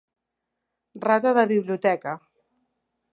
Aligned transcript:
Rata 1.03 1.33
de 1.39 1.43
biblioteca. 1.51 2.15